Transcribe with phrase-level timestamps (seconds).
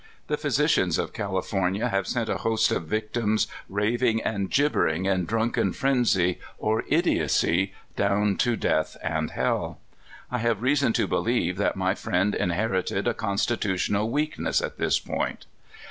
[0.29, 5.73] The physicians of California have sent a host of victims raving and gibbering in drunken
[5.73, 9.77] frenzy or idiocy down to death and hell!
[10.31, 15.45] I have reason to believe that rny friend inherited a constitutional weakness at this point.